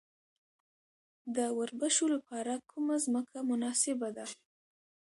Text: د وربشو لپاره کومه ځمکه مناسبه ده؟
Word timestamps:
د 1.35 1.37
وربشو 1.57 2.05
لپاره 2.15 2.53
کومه 2.69 2.95
ځمکه 3.05 3.37
مناسبه 3.49 4.07
ده؟ 4.17 4.25